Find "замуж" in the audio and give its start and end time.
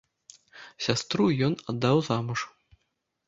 2.07-2.39